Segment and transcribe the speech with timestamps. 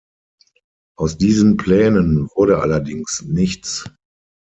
[0.97, 3.85] Aus diesen Plänen wurde allerdings nichts.